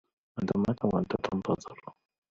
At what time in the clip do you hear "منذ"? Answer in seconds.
0.39-0.51